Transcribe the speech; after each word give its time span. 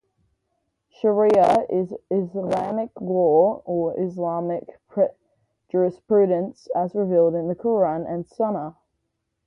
Shari'a 0.95 1.67
is 1.69 1.93
Islamic 2.09 2.89
law 2.99 3.61
or 3.65 3.99
Islamic 3.99 4.79
jurisprudence 5.69 6.67
as 6.75 6.95
revealed 6.95 7.35
in 7.35 7.47
the 7.47 7.53
Qur'an 7.53 8.07
and 8.07 8.25
Sunna. 8.25 8.77